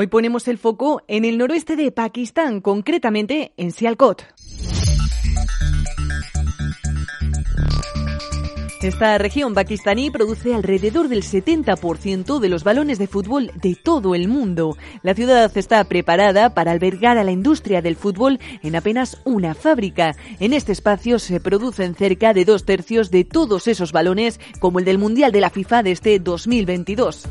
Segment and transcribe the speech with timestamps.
[0.00, 4.22] Hoy ponemos el foco en el noroeste de Pakistán, concretamente en Sialkot.
[8.80, 14.28] Esta región pakistaní produce alrededor del 70% de los balones de fútbol de todo el
[14.28, 14.76] mundo.
[15.02, 20.14] La ciudad está preparada para albergar a la industria del fútbol en apenas una fábrica.
[20.38, 24.84] En este espacio se producen cerca de dos tercios de todos esos balones, como el
[24.84, 27.26] del Mundial de la FIFA de este 2022.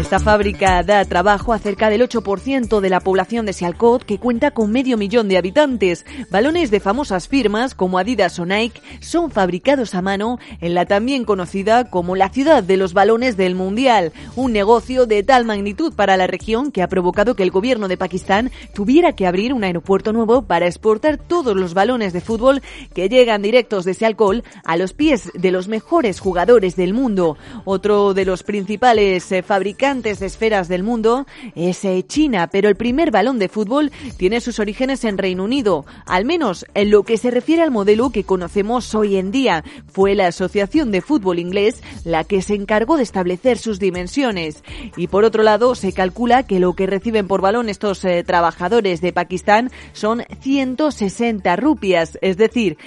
[0.00, 4.50] Esta fábrica da trabajo a cerca del 8% de la población de Sialkot, que cuenta
[4.50, 6.06] con medio millón de habitantes.
[6.30, 11.26] Balones de famosas firmas como Adidas o Nike son fabricados a mano en la también
[11.26, 16.16] conocida como la ciudad de los balones del Mundial, un negocio de tal magnitud para
[16.16, 20.14] la región que ha provocado que el gobierno de Pakistán tuviera que abrir un aeropuerto
[20.14, 22.62] nuevo para exportar todos los balones de fútbol
[22.94, 27.36] que llegan directos de Sialkot a los pies de los mejores jugadores del mundo.
[27.66, 29.42] Otro de los principales eh,
[29.90, 31.26] fabricantes de esferas del mundo
[31.56, 35.84] es eh, China, pero el primer balón de fútbol tiene sus orígenes en Reino Unido,
[36.06, 39.64] al menos en lo que se refiere al modelo que conocemos hoy en día.
[39.92, 44.62] Fue la Asociación de Fútbol Inglés la que se encargó de establecer sus dimensiones.
[44.96, 49.00] Y por otro lado, se calcula que lo que reciben por balón estos eh, trabajadores
[49.00, 52.78] de Pakistán son 160 rupias, es decir,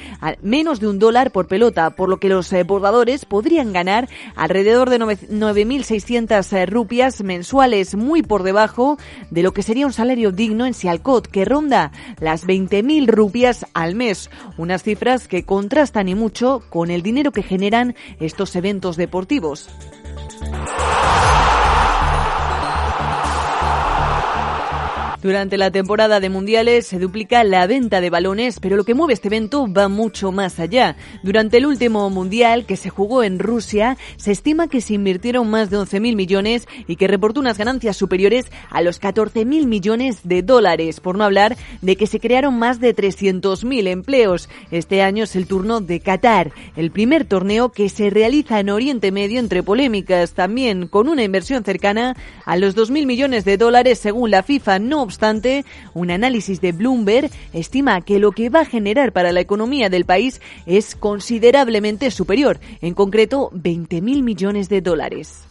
[0.41, 4.89] menos de un dólar por pelota, por lo que los eh, bordadores podrían ganar alrededor
[4.89, 6.53] de 9.600
[6.84, 8.98] rupias mensuales muy por debajo
[9.30, 13.95] de lo que sería un salario digno en Sialcot, que ronda las 20.000 rupias al
[13.95, 19.70] mes, unas cifras que contrastan y mucho con el dinero que generan estos eventos deportivos.
[25.23, 29.13] Durante la temporada de mundiales se duplica la venta de balones, pero lo que mueve
[29.13, 30.97] este evento va mucho más allá.
[31.23, 35.69] Durante el último mundial que se jugó en Rusia, se estima que se invirtieron más
[35.69, 40.99] de 11.000 millones y que reportó unas ganancias superiores a los 14.000 millones de dólares,
[40.99, 44.49] por no hablar de que se crearon más de 300.000 empleos.
[44.71, 49.13] Este año es el turno de Qatar, el primer torneo que se realiza en Oriente
[49.13, 54.29] Medio entre polémicas, también con una inversión cercana a los 2.000 millones de dólares según
[54.29, 54.79] la FIFA.
[54.79, 55.63] No obstante,
[55.94, 60.06] un análisis de Bloomberg estima que lo que va a generar para la economía del
[60.06, 65.44] país es considerablemente superior, en concreto 20.000 millones de dólares.